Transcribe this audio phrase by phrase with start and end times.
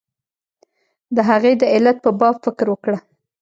[1.15, 2.97] د هغې د علت په باب فکر وکړه.